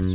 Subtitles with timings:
[0.00, 0.08] 欢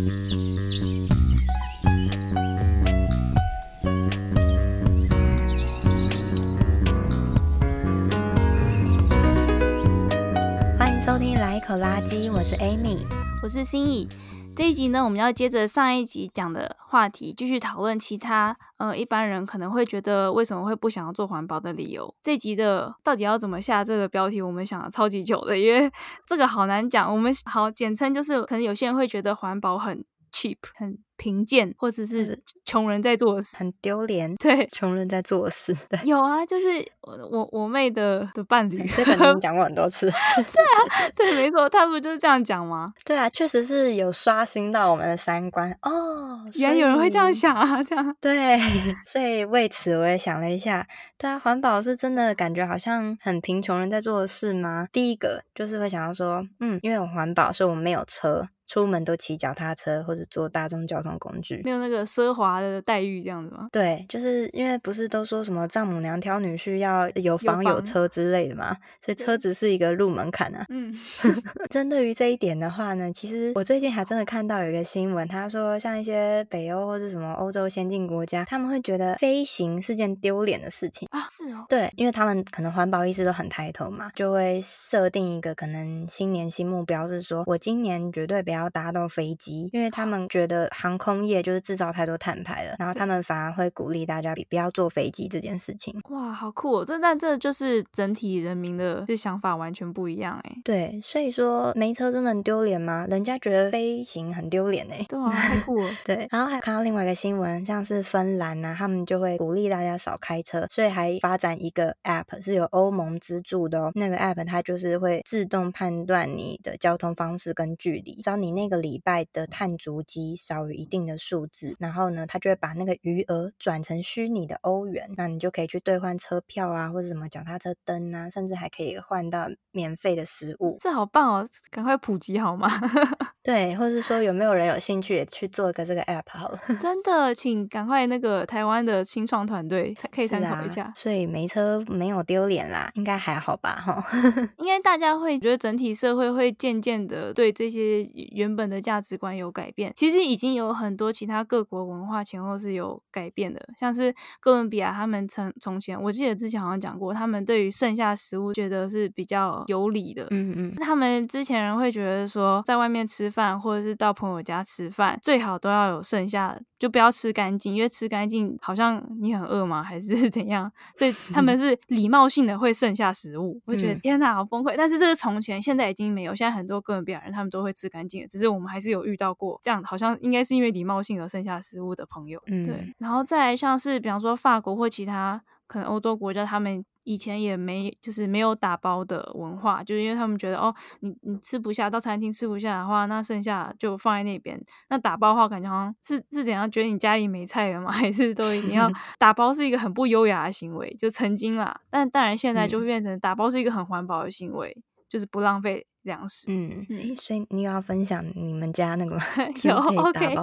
[10.92, 12.98] 迎收听《来一口垃圾》，我是 Amy，
[13.44, 14.08] 我是心怡。
[14.56, 22.16] 这一集呢，我们要接着上一集讲的话题，继续讨论其他呃一般人可能会觉得为什么会不想要做环保的理由。
[22.24, 25.92] 这集的到底要怎么下这个标题，我们想了超级久的，因为
[26.26, 27.12] 这个好难讲。
[27.14, 30.98] 我们好简称就是，可能有些人会觉得环保很 cheap，很。
[31.18, 34.36] 贫贱，或者是穷人在做的事，很丢脸。
[34.36, 35.76] 对，穷人在做的事。
[35.90, 36.66] 对，有啊，就是
[37.02, 40.10] 我我我妹的的伴侣，这可能 讲过很多次。
[40.10, 42.94] 对啊，对，没错，他不就是这样讲吗？
[43.06, 46.40] 对啊，确实是有刷新到我们的三观哦。
[46.56, 48.16] 原来有人会这样想啊，这样。
[48.20, 48.60] 对，
[49.06, 50.86] 所以为此我也想了一下。
[51.18, 54.88] 对啊，环保是真的感觉好像很贫穷人在做的事吗？
[54.92, 58.48] 第一个就是会想到说，嗯，因为我环保，所以我没有车。
[58.68, 63.68] 出门都骑脚踏车或者坐大众交通工具，没有那个奢华的待遇这样子吗？
[63.72, 70.66] 对，就是因为不是都说什么丈母娘挑女婿要有房有车之类的嘛，所以车子是一个入门槛啊。
[70.70, 70.92] 嗯，
[71.70, 81.28] 针对于这一点的话呢，其实我最近还真的看到有一个新闻，他说像一些北欧或者什么欧洲先进国家，他们会觉得飞行是件丢脸的事情啊。
[81.30, 88.55] 是哦，对，因为他们可能环保意识都很抬头嘛，就会设定一个可能新年新目标是说，我今年绝对不要。
[88.56, 96.00] 要搭到飞机，因为他们觉得航空业就是制造太多碳排了，然后他们反而会鼓励大家比不要坐飞机这件事情。
[96.10, 96.86] 哇，好酷哦！
[96.86, 100.56] 这但这就是整体人民的这想法完全不一样哎。
[100.64, 103.06] 对，所以说没车真的很丢脸吗？
[103.10, 105.06] 人家觉得飞行很丢脸哎。
[105.10, 105.90] 对啊，太酷 了。
[106.04, 113.92] 对，然后还看到另外一个新闻，像是芬兰啊，他们就会鼓励大家少开车，所以还发展一个 App 是由欧盟资助的哦。
[113.96, 130.78] 那个 App 它就是会自动判断你的交通方式跟距离，只要你你那个礼拜的碳足迹少于一定的数字，然后呢，他就会把那个余额转成虚拟的欧元，那你就可以去兑换车票啊，或者什么脚踏车灯啊，甚至还可以换到免费的食物。
[130.80, 132.68] 这好棒哦，赶快普及好吗？
[133.44, 136.60] 对，或者是说有没有人有兴趣也去做一个这个 app 好了？
[136.80, 140.86] 真的，请赶快那个台湾的新创团队才可以参考一下。
[140.86, 143.76] 啊、所以没车没有丢脸啦，应该还好吧？
[143.76, 144.04] 哈，
[144.58, 148.86] 应该大家会觉得整体社会会渐渐的对这些原本的。
[148.86, 169.82] 价值观有改变，其实已经有很多其他各国文化前后是有改变的，像是哥伦比亚，他们从从前，我记得之前好像讲过，他们对于剩下食物觉得是比较有理的，嗯嗯，他们之前人会觉得说，在外面吃饭或者是到朋友家吃饭，最好都要有剩下，就不要吃干净，因为吃干净好像你很饿吗？
[169.82, 170.72] 还是 怎样？
[170.96, 174.76] 所以他们是 礼貌性的会剩下食物，我觉得天哪，好崩溃！
[174.78, 178.66] 但是这是从前，现在已经没有，现在很多哥伦比亚人他们都会吃干净，只是我们。
[178.76, 182.94] 还是有遇到过这样，好像应该是因为礼貌性而剩下食物的朋友，嗯，对。
[182.98, 194.62] 然后再来像是比方说法国或其他可能欧洲国家，他们以前也没就是没有打包的文化，就是因为他们觉得哦，你你吃不下，到餐厅吃不下的话，那剩下就放在那边。
[194.90, 196.70] 那打包的话，感觉好像是是怎样？
[196.70, 197.90] 觉得你家里没菜了吗？
[197.94, 199.54] 还是都一定要 打包？
[199.54, 201.80] 是一个很不优雅的行为，就曾经啦。
[201.90, 204.76] 但当然现在就会变成打包是一个很环保的行为，
[205.08, 205.88] 就是不浪费。
[206.06, 209.24] 粮食，嗯，嗯，所以你有要分享你们家那个吗？
[209.64, 210.36] 有，OK。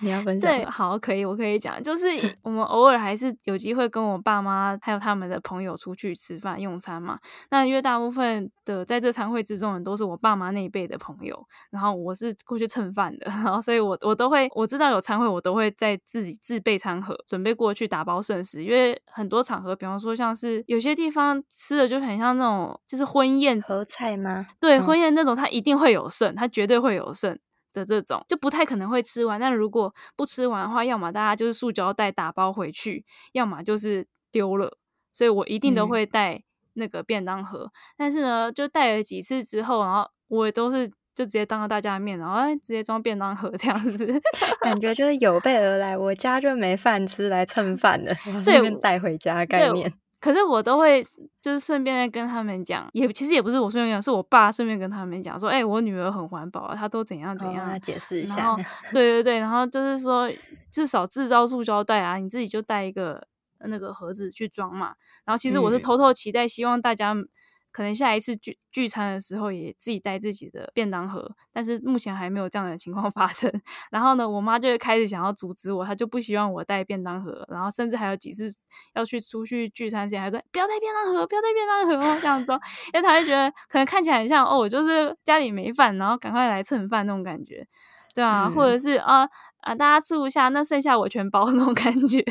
[0.00, 0.50] 你要分享？
[0.50, 2.06] 对，好，可以，我可以讲，就是
[2.42, 7.18] 我们偶尔还是有机会跟我爸妈还有他们的朋友出去吃饭用餐嘛。
[7.50, 18.62] 那因为大部分的在这餐会之中人都是我爸妈那一辈的朋友，然后我是过去蹭饭的，然后所以我我都会我知道有餐会，我都会在自己自备餐盒，准备过去打包剩食。
[18.62, 24.46] 因为很多场合，比方说像是有些地方吃的就很像那种就是婚宴合菜吗？
[24.60, 27.38] 对，婚宴那种，它一定会有剩，它绝对会有剩。
[27.76, 34.76] 的这种就不太可能会吃完，但如果不吃完的话，要么大家就是塑胶袋打包回去，要么就是丢了。
[35.12, 36.42] 所以我一定都会带
[36.74, 37.64] 那个便当盒。
[37.64, 44.06] 嗯、但是呢，就带了几次之后，然后我也都是就直接当着大家的面，然后哎，直接装便当盒 这样子，
[44.60, 45.96] 感觉就是有备而来。
[45.96, 48.14] 我家就没饭吃，来蹭饭的，
[48.44, 49.90] 顺便带回家的概念。
[50.18, 51.04] 可是我都会
[51.42, 58.36] 就是顺便再跟他们讲，也其实也不是我顺便讲，是我爸顺便跟他们讲说，哎、欸，我女儿很环保啊，她都怎样怎样，哦、解释一下。
[58.36, 58.56] 然后
[58.92, 60.30] 对对对，然后就是说
[60.72, 63.26] 至少制造塑胶袋啊，你自己就带一个
[63.60, 64.94] 那个盒子去装嘛。
[65.24, 67.14] 然后其实我是偷偷期待，希望大家
[67.76, 73.52] 可能下一次聚聚餐的时候也自己带自己的便当盒，但是目前还没有这样的情况 发生。
[73.90, 78.48] 然后呢，我妈就会开始想要阻止我，她就不希望我带便当盒，然后甚至还有几次
[78.94, 82.50] 要去出去聚餐前还说不要带便当盒，不要带便当盒哦，这样子，
[82.94, 87.66] 因为她就觉得可能看起来很像哦，我就是家里没饭，然后赶快来蹭饭那种感觉，
[88.14, 89.28] 对啊，嗯、或者是啊
[89.60, 92.24] 啊大家吃不下，那剩下我全包 那种感觉，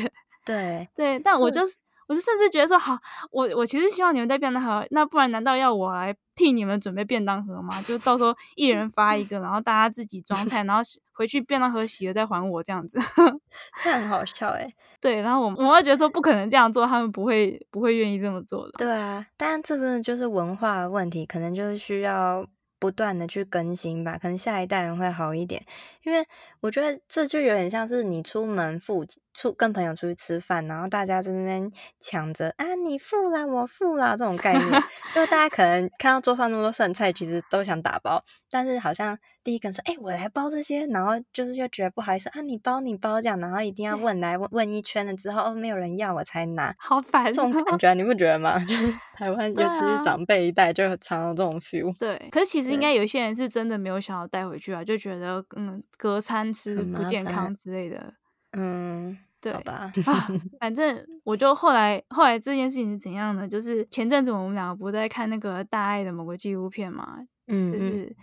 [0.44, 1.76] 对对，但我就是。
[2.06, 2.96] 我就甚至觉得说，好，
[3.30, 7.82] 我我其实希望你们带便当盒，那不然难道要我来替你们准备便当盒吗？
[7.82, 10.82] 就到时候一人发一个，然后大家自己装菜，然后
[11.12, 12.98] 回去便当盒洗了再还我这样子，
[13.82, 14.68] 这很好笑诶。
[15.00, 18.72] 对，然后我我会觉得说不可能这样做，他们不会不会愿意这么做的。
[18.78, 22.46] 对啊，但这真的就是文化的问题，可能就是需要。
[22.78, 25.60] 不断的去更新吧，可能下一代人会好一点，
[26.04, 26.22] 因为
[26.60, 29.04] 我觉得这就有点像是你出门付
[29.34, 34.16] 出跟朋友出去吃饭，然后大家在那边抢着啊，你付啦，我付啦。
[34.16, 34.66] 这种概念，
[35.16, 43.20] 因为大家可能看到桌上那么多剩菜，其实都想打包，但是好像第一个人说，哎、欸，我来包这些，然后就是又觉得不好意思啊，你包你包。
[43.20, 48.58] 这样，然后一定要问来问问一圈了之后，哦，没有人要我才拿，好烦，这种感觉你不觉得吗？
[48.68, 52.62] 就是台湾 尤其是长辈一代就常常这种 feel，对，可是其。
[52.62, 52.76] 实。
[52.76, 58.14] 应该有一些人是真的没有想要带回去啊，就觉得嗯，隔餐吃不健康之类的。
[58.52, 59.92] 嗯，对吧。
[60.06, 60.28] 啊，
[60.60, 63.46] 反正我就后来后来这件事情是怎样呢？
[63.48, 68.16] 就是前阵子我们两个不是在看那个大爱的某个纪录片嘛，嗯，就是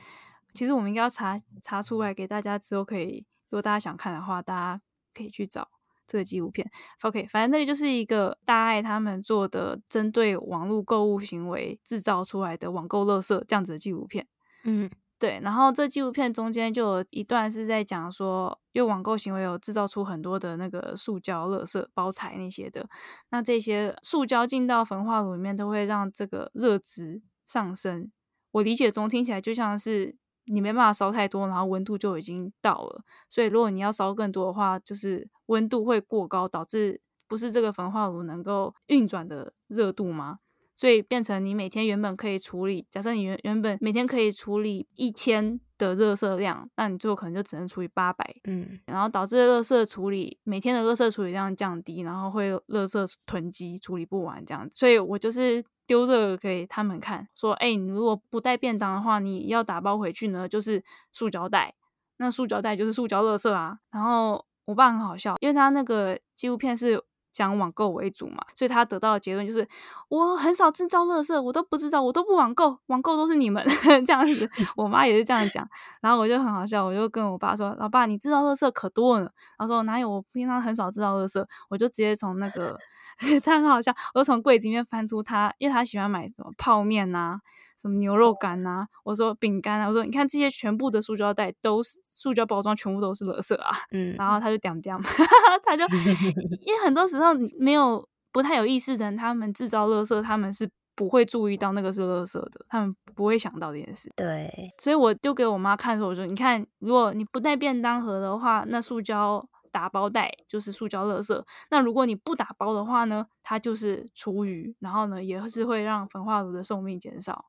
[0.54, 4.82] 其实我们应该要查查出来给大家之后可以，如果大家想看的话，大家
[5.14, 5.68] 可以去找。
[6.06, 6.70] 这个纪录片
[7.04, 14.28] ，OK，反正那个就是一个大爱他们做的针对网络购物行为制造出来的网购垃圾这样子的纪录片，
[14.66, 14.92] 嗯，
[15.24, 15.40] 对。
[15.42, 22.90] 然后这纪录片中间就有一段是在讲说，因为网购行为有制造出很多的那个塑胶垃圾、包材那些的，
[23.30, 28.12] 那这些塑胶进到焚化炉里面都会让这个热值上升。
[28.52, 30.18] 我理解中听起来就像是。
[30.46, 33.02] 你没办法烧太多，然后温度就已经到了。
[33.30, 37.00] 所以如果你要烧更多的话，就是温度会过高，导致
[37.30, 40.40] 不是这个焚化炉能够运转的热度吗？
[40.76, 48.36] 所以变成你每天原本可以处理，假设你原原本每天可以处理一千的热色量，那你最后可能就只能处理八百。
[48.46, 54.76] 嗯，然后导致热色处理每天的热色处理量降低，然后会热色囤积，处理不完这样子。
[54.76, 55.64] 所以我就是。
[55.86, 60.82] 丢这个给他们看，说：“哎、欸，你如果不带便当的话，你要打包回去呢，就是
[61.12, 61.76] 塑胶袋。
[62.16, 69.68] 那塑胶袋就是塑胶垃圾啊。”然后我爸很好笑，因为他那个纪录片是讲网购为主嘛，所以他得到的结论就是：
[70.08, 73.66] 我很少制造垃圾，我都不知道，我都不网购，网购都是你们
[74.06, 74.50] 这样子。
[74.78, 75.68] 我妈也是这样讲，
[76.00, 79.26] 然后我就很好笑，我就跟我爸说：“老爸，你制造垃圾可多了。”
[79.58, 80.10] 然后说：“哪有？
[80.10, 82.78] 我平常很少制造垃圾，我就直接从那个。
[83.44, 87.40] ”他很好笑，我就从柜子里面翻出他，因为他喜欢买什么泡面呐、啊，
[87.84, 93.70] 什么牛肉干呐、啊，我说饼干啊，我说你看这些全部的塑胶袋都是塑胶包装，全部都是垃圾啊。
[93.92, 94.98] 嗯，然后他就点点，
[95.66, 95.86] 他就
[96.66, 104.10] 因为很多时候没有不太有意识的人，他们制造垃圾，他们是不会注意到那个是垃圾的，他们不会想到这件事。
[104.16, 104.50] 对，
[104.82, 109.46] 所以我丢给我妈看的时候，我说你看，如果你不带便当盒的话，那塑胶。
[109.74, 117.46] 打包袋就是塑胶垃圾，那如果你不打包的话呢，它就是厨余，然后呢也是会让焚化炉的寿命减少。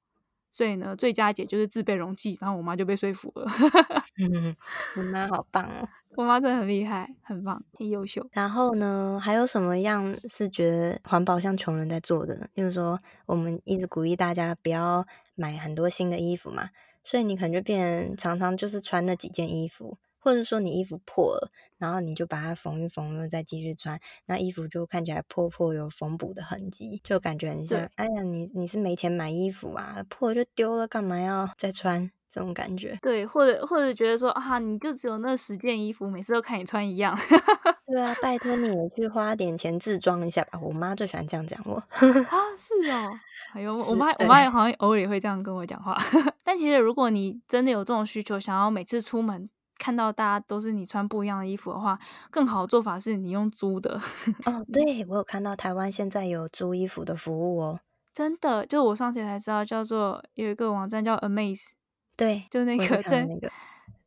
[0.54, 2.38] 所以呢，最佳解就是自备容器。
[2.40, 3.44] 然后我妈就被说服了。
[4.22, 4.54] 嗯，
[4.96, 8.24] 我妈好棒哦，我妈真的很厉害，很棒，很优秀。
[8.30, 12.46] 然后呢，还有什么样是觉得环保像穷人在做的呢？
[12.54, 15.04] 就是说，我们一直鼓励大家不要
[15.34, 16.70] 买很多新的衣服嘛，
[17.02, 19.98] 所以你可能就变常常就是穿那几件衣服。
[20.24, 32.10] 或者说你衣服破了，然后你就把它缝一缝，然后再继续穿，那衣服就看起来破破有缝补的痕迹，就感觉很像，哎呀，你你是没钱买衣服啊，破了就丢了，干嘛要再穿？
[32.30, 32.98] 这种感觉。
[33.00, 37.16] 对，或者或者觉得说啊，你就只有那十件衣服，每次都看你穿一样。
[37.86, 40.58] 对啊，拜托你去花点钱自装一下吧。
[40.60, 41.76] 我妈最喜欢这样讲我。
[41.94, 43.12] 啊，是哦，
[43.52, 45.96] 哎呦，我妈我妈也好像偶尔也会这样跟我讲话。
[46.42, 49.48] 但其实如果你真的有这种需求，想要每次出门。
[49.78, 51.98] 看到大家都是你穿不一样的衣服的话，
[52.30, 54.00] 更好的做法是你用租的。
[54.46, 57.80] 哦， 对，我有看到台湾现在有租衣服的服务哦，
[58.12, 61.72] 真的，就我上次才知道，叫做有一个网站叫 Amaze，
[62.16, 63.50] 对，就那个，那个、对，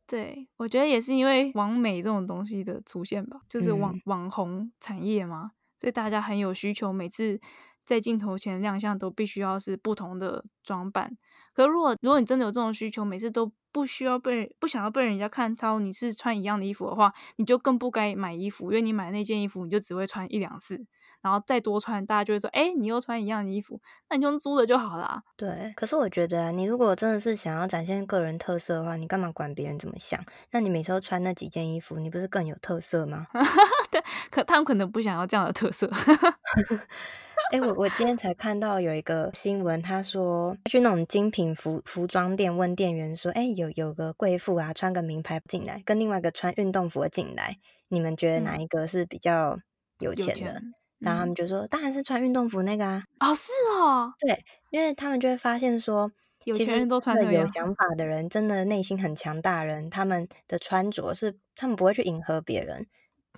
[0.06, 7.38] 对，我觉得也是因为网美这种东西的出现吧，就是网、嗯、网红产业嘛，所以大家很有需求，每次
[7.84, 11.16] 在镜头前亮相都必须要是不同的装扮。
[11.58, 20.86] 可如果如果你真的有这种需求，每次都不需要被不想要被人家看到你是穿一样的衣服的话，你就更不该买衣服，因为你买那件衣服你就只会穿一两次。
[21.20, 25.72] 然后再多穿，大家就会说：“哎，你又穿一样的衣服，那你就租的就好了。”对。
[25.74, 30.24] 可是我觉得，你如果真的是想要展现个人特色的话，你干嘛管别人怎么想？
[30.52, 33.26] 那你每次都穿那几件衣服，你不是更有特色吗？
[34.28, 35.90] 对，可他们可能不想要这样的特色。
[37.52, 47.56] 哎，我我今天才看到有一个新闻，他说去那种精品服服装店问店员说：“哎，有有个贵妇啊，穿个名牌进来，跟另外一个穿运动服的进来，
[47.88, 49.58] 你们觉得哪一个是比较
[50.00, 53.04] 有钱的？”嗯，然后他们就说，当然是穿运动服那个啊。
[53.20, 56.10] 哦，是哦，对，因为他们就会发现说，
[56.42, 62.88] 有钱人都穿有想法的人，真的内心很强大的人，他们的穿着是他们不会去迎合别人，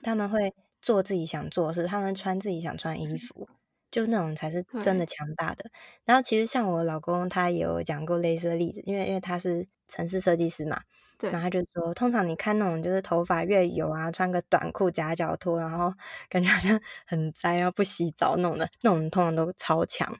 [0.02, 3.48] 他们会做自己想做的事，他们穿自己想穿衣服，
[3.90, 5.70] 就那种才是真的强大的。
[6.04, 10.80] 然后其实像我老公，他也有讲过类似的例子，因为因为他是城市设计师嘛。
[11.18, 15.92] 对，然后他就说，通常你看那种就是头发越油啊，穿个短裤夹脚拖，然后
[16.28, 20.12] 感觉好像很栽啊，不洗澡弄的，那种通常都超强。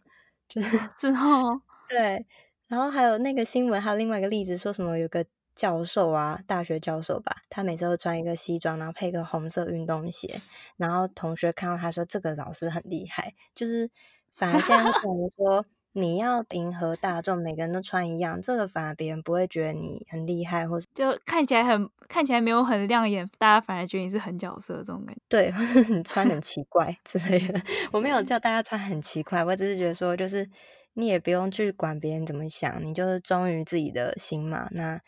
[0.49, 2.25] 就是之后对，
[2.69, 5.25] 然后还有那个新闻，还有另外一个例子，说什么有个
[5.61, 10.41] 教授啊，大学教授吧，他每次都穿一个西装，然后配一个红色运动鞋，
[10.79, 13.91] 然后同学看到他说这个老师很厉害，就是
[14.35, 15.63] 反而像可能说。
[15.93, 25.21] 你要迎合大众，每个人都穿一样，这个反而别人不会觉得你很厉害，或者就看起来很看起来没有很亮眼，大家反而觉得你是很角色这种感觉。
[25.29, 27.61] 对，或 者你穿很奇怪之类的。
[27.91, 30.49] 我没有叫大家穿很奇怪，我只是觉得说，就是
[30.95, 34.69] 你也不用去管别人怎么想，你就是忠于自己的心嘛。
[34.71, 35.01] 那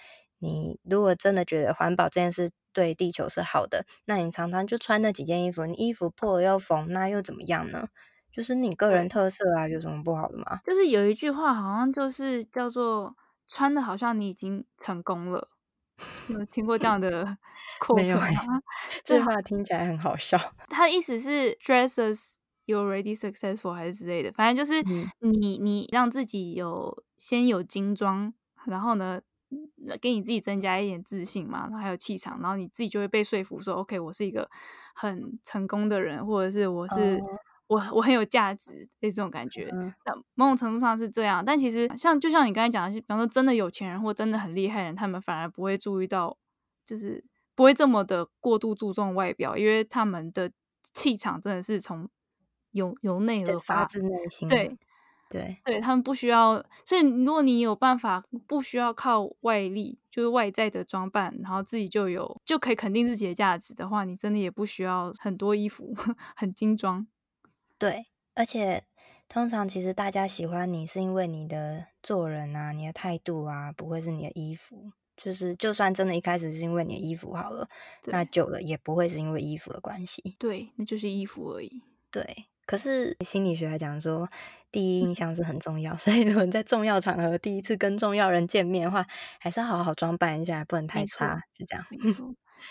[0.43, 7.89] 你如果真的觉得环保这件事对地球是好的，那你常常就穿那几件衣服，你衣服破了又缝，那又怎么样呢？
[8.33, 10.61] 就是你个人特色啊，有什么不好的吗？
[10.65, 13.17] 就是有一句话，好像就是叫做
[13.49, 15.49] “穿的好像你已经成功了”，
[16.29, 17.37] 有听过这样的
[17.79, 18.61] 口头吗？
[19.05, 20.39] 这句话听起来很好笑。
[20.69, 22.35] 他的意思是 “dresses”
[22.67, 24.87] you already successful” 还是之类的，反正就是
[25.21, 28.33] 你你让自己有先有精装，
[28.67, 29.21] 然后呢，
[30.01, 34.49] 给你自己增加一点自信嘛，然后还有气场，然后你自己就会被说服说：“OK，我是一个
[34.95, 37.21] 很成功的人，或者是我是。”
[37.69, 39.67] 我我很有价值，这种感觉，
[40.05, 41.43] 那某种程度上是这样。
[41.43, 46.37] 但其实像就像你刚才讲的，比方说真的有钱人或真的很厉害的人，他们反而不会注意到，
[46.85, 47.25] 就是
[47.55, 50.53] 不会这么的过度注重外表，因为他们的
[50.93, 52.11] 气场真的是从
[52.73, 54.47] 由由内而发，发自内心。
[54.47, 54.77] 对
[55.33, 56.62] 对对，他们不需要。
[56.85, 65.95] 所以如果你有办法，不需要靠外力，就是外在的装扮，然后自己就有就可以肯定自己的价值的话，你真的也不需要很多衣服，
[66.37, 67.07] 很精装。
[67.79, 68.85] 对，而且
[69.29, 74.93] 通常其实大家喜欢你是因为你的做人啊，你的态度啊，不会是你的衣服。
[75.15, 77.69] 就是就算真的一开始是因为你的衣服好了，
[78.07, 80.37] 那久了也不会是因为衣服的关系。
[80.39, 81.83] 对，那就是衣服而已。
[82.11, 84.26] 对，可是心理学来讲说，
[84.71, 89.07] 第一印象是很重要， 所以如果你在重要场合第一次跟重要人见面的话，
[89.38, 91.85] 还是要好好装扮一下，不能太差，就这样。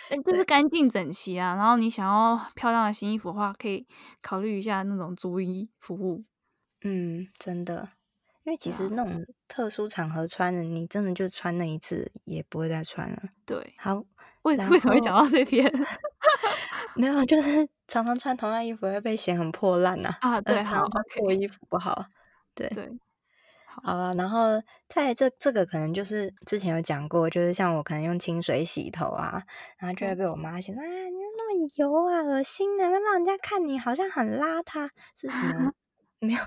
[0.09, 1.55] 嗯， 就是干净整齐啊。
[1.55, 3.85] 然后你想要漂亮的新衣服的话，可以
[4.23, 6.23] 考虑一下那种租衣服务。
[6.83, 7.87] 嗯，真的，
[8.43, 13.21] 因为其实那种特殊场合穿的，你真的就穿那一次，也不会再穿了。
[13.45, 14.03] 对，好，
[14.41, 15.71] 为为什么会讲到这边？
[16.95, 20.15] 没有，就是常常穿同样衣服会被嫌很破烂呐。
[20.21, 21.95] 啊，对，常常穿破衣服不好。
[21.95, 22.05] 好
[22.53, 22.89] 对对。
[23.83, 29.41] 好了，然后在这这个可能就是之前有讲过，就是像我可能用清水洗头啊，
[29.77, 35.71] 然后就会被我妈嫌，啊，你那么油啊，恶心的，让人家看你好像很邋遢，是什么？
[36.19, 36.41] 没有，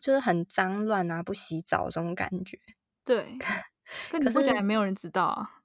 [0.00, 2.58] 就是很脏乱啊，不洗澡这种感觉。
[3.04, 3.38] 对，
[4.10, 5.60] 可是讲也没有人知道啊。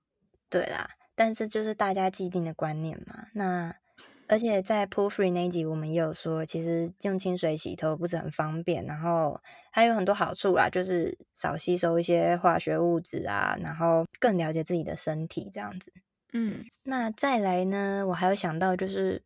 [0.47, 3.73] 对啦，但是就是大家既定的观念嘛，那。
[4.29, 15.91] 而且在 Pool Free 那一集，我们也有说，其实用清水洗头不是很方便，然后还有很多好处啦，就是少吸收一些化学物质啊，然后更了解自己的身体这样子。
[16.31, 19.23] 嗯，那再来呢，我还有想到就是，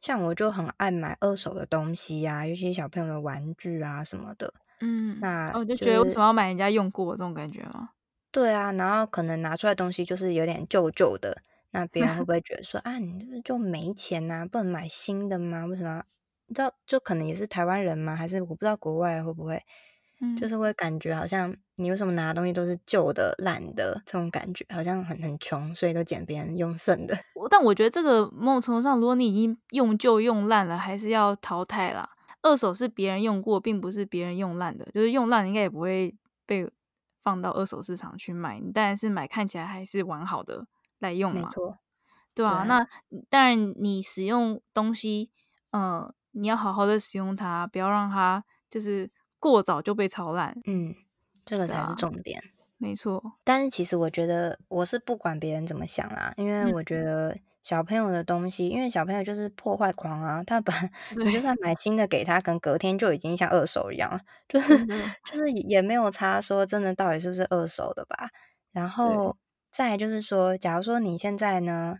[0.00, 4.54] 像我就很爱买二手的东西啊，尤其小朋友的玩具啊什么的。
[4.80, 7.88] 嗯，那我就觉得为什么要买人家用过这种感觉吗？
[8.30, 11.36] 对啊，然后可能拿出来的东西就是有点旧旧的。
[11.70, 15.66] 那别人会不会觉得说啊，你就是就没钱呐、啊，不能买新的吗？
[15.66, 16.02] 为什么？
[16.46, 18.16] 你知道，就可能也是台湾人吗？
[18.16, 19.62] 还是我不知道国外会不会，
[20.20, 27.16] 嗯，就是会感觉好像你为什么拿的东西都是旧的、烂的这种感觉，好像很很穷，所以都捡别人用剩的。
[27.50, 32.08] 但我觉得这个某种程度上，如果你已经用旧用烂了，还是要淘汰啦。
[32.42, 36.14] 二手是别人用过，并不是别人用烂的，就是用烂应该也不会
[36.46, 36.70] 被。
[37.18, 40.64] 放到二手市场去卖，你当然是买看起来还是完好的
[40.98, 41.42] 来用嘛。
[41.42, 41.78] 没错，
[42.34, 42.62] 对啊。
[42.62, 42.86] 对那
[43.28, 45.30] 当然，你使用东西，
[45.70, 50.56] 呃，你要好好的使用它，不要让它就是过早就被炒烂。
[50.66, 50.94] 嗯，
[51.44, 52.42] 这个才是重点。
[52.78, 53.38] 没错。
[53.44, 57.30] 但是其实我觉得我是不管别人怎么想啦，因为我觉得。
[57.30, 60.72] 嗯小朋友的东西，因为小朋友就是破坏狂啊，他本
[61.16, 68.28] 你就算买新的给他，可能隔天就已经像二手一样了，就是就是也没有差，说真的到底是不是二手的吧。
[68.70, 69.36] 然后
[69.76, 71.98] 再来就是说，假如说你现在呢，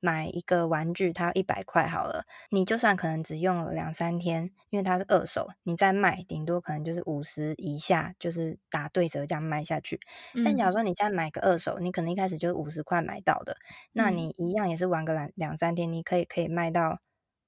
[0.00, 10.00] 买一个玩具，它一百块好了，你就算可能只用了两三天，因为它是二手，你再卖，顶多可能就是五十以下，就是打对折这样卖下去。
[10.32, 13.54] 嗯、但假如说你再买个二手，你可能一开始就是五十块买到的，
[13.92, 17.00] 那你一样也是玩个两两三天，你可以可以卖到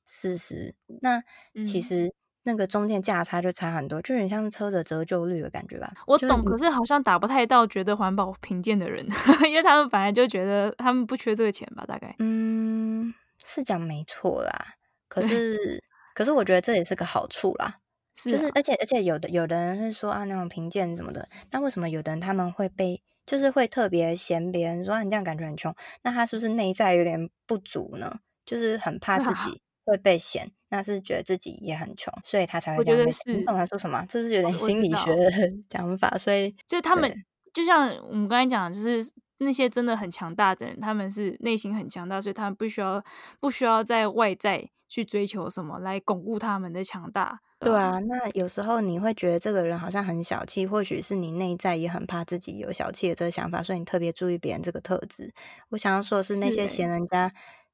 [0.07, 0.75] 四十。
[1.00, 1.23] 那
[1.64, 2.12] 其实。
[2.44, 5.92] 嗯那个中间价差就差很多，就很像是车的折旧率的感觉吧。
[6.06, 9.06] 我懂，可是好像打不太到觉得环保贫贱的人，
[9.49, 12.14] 因为他们本来就觉得他们不缺这个钱吧，大概。
[12.18, 13.14] 嗯，
[13.46, 14.75] 是讲没错啦。
[15.08, 15.82] 可是，
[16.14, 17.76] 可是我觉得这也是个好处啦。
[18.14, 25.72] 是啊，就是，而且而且有的有的人是说啊，那种贫贱什么的，那为什么有的人他们会被就是会特别嫌别人说，啊，你这样感觉很穷？
[26.02, 28.18] 那他是不是内在有点不足呢？
[28.44, 30.50] 就是很怕自 己会被嫌。
[30.68, 32.98] 那是觉得自己也很穷，所以他才会这样。
[32.98, 34.02] 我觉得是，你懂他说什么？
[34.08, 35.30] 这是有点心理学的
[35.68, 37.12] 讲法，所以就他们
[37.52, 43.04] 就像我们刚才讲，就是那些真的很强大的人，他们是内心很强大，所以他们不需要
[43.38, 47.40] 不需要在外在去追求什么来巩固他们的强大。
[47.58, 55.34] 对啊，那有时候你会觉得这个人好像很小气，或许是你内在也很怕自己有小气的这个想法，所以你特别注意别人这个特质。
[55.68, 57.30] 我想要说的是，那些嫌人家。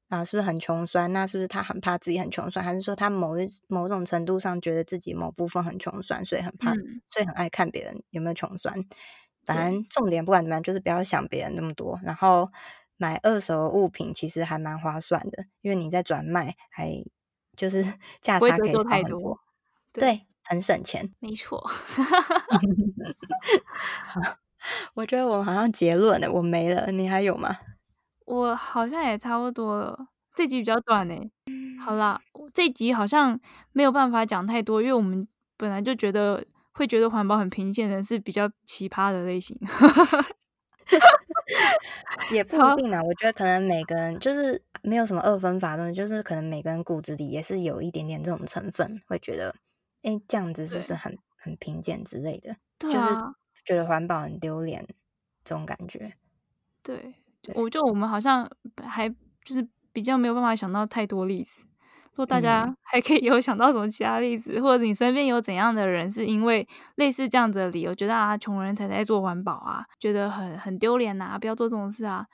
[0.09, 1.11] 啊，是不是很穷酸？
[1.13, 2.65] 那是不是他很怕自己很穷酸？
[2.65, 8.75] 还是说他某一某种程度上觉得自己某部分很穷酸，所以很怕，嗯、所以很爱看别人有没有穷酸？
[9.45, 11.99] 反正重点不管怎么样，就是不要想别人那么多。
[12.03, 12.49] 然后
[12.97, 16.91] 买二手物品其实还蛮划算的，因为你在转卖，还
[17.55, 17.83] 就是
[18.21, 19.39] 价差可以差很多，
[19.93, 21.13] 对，很省钱。
[21.19, 21.61] 没错。
[24.03, 24.21] 好，
[24.95, 27.57] 我觉得我好像结论了，我没了，你还有吗？
[28.29, 31.15] 我好像也差不多了，这集比较短呢。
[31.83, 32.21] 好啦，
[32.53, 33.39] 这集好像
[33.71, 39.57] 没有办法讲太多，因为我们本来就觉得会觉得环保很贫贱的人是比较奇葩的类型。
[42.31, 49.55] 也不一定啊，我觉得可能每个人就是没有什么二分法论，就是可能每个人骨子里也是有一点点这种成分，会觉得
[50.03, 52.55] 哎，这样子是不是很很贫贱之类的？
[52.77, 53.33] 对啊，就是
[53.65, 54.85] 觉得环保很丢脸
[55.43, 56.13] 这种感觉。
[56.83, 57.15] 对。
[57.55, 58.49] 我就我们好像
[58.83, 59.09] 还
[59.43, 61.65] 就是比较没有办法想到太多例子，
[62.11, 72.25] 如果大家 还可以有想到什么其他例子，嗯、或者你身边有怎样的人是因为类似这样子的理由，觉得啊穷人才在做环保啊，觉得很很丢脸呐，不要做这种事啊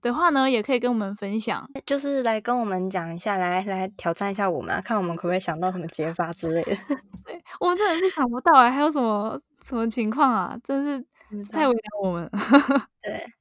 [0.00, 6.76] 的话呢，也可以跟我们分享，就是来跟我们讲一下，来来挑战一下我们，啊，看我们可不可以想到什么解法之类的。
[7.26, 10.56] 对，我们真的是想不到哎，还有什么什么情况啊？
[10.62, 11.04] 真是
[11.50, 12.30] 太为难我们了。
[13.02, 13.37] 对。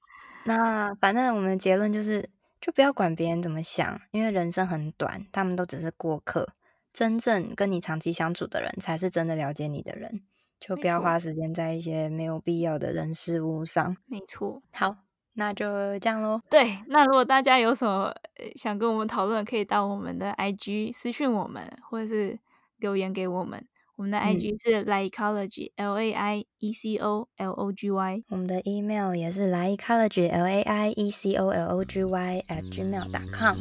[0.47, 2.29] 那反正我们的结论就是，
[2.61, 6.47] 就不要管别人怎么想，因为人生很短，他们都只是过客。
[6.93, 10.21] 真正跟你长期相处的人，才是真的了解你的人。
[10.59, 13.95] 就不要花时间在一些没有必要的人事物上。
[14.07, 14.63] 没错。
[14.71, 14.95] 好，
[15.33, 16.41] 那就这样喽。
[16.49, 18.11] 对，那如果大家有什么
[18.55, 22.39] 想跟我们讨论，可以到我们的 IG 私讯我们，或者是
[22.77, 23.63] 留言给我们。
[23.97, 28.23] 我们的 IG 是 laiecology，L A I E C O L O G Y。
[28.29, 33.57] 我们的 email 也是 laiecology，L A I E C O L O G Y at gmail.com。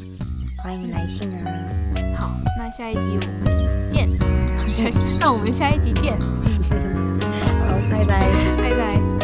[0.63, 1.49] 欢迎来信啊！
[2.15, 4.09] 好，那下一集我们见。
[5.19, 6.21] 那我们下一集见。
[6.21, 6.29] 好，
[7.91, 9.16] 拜拜，拜拜。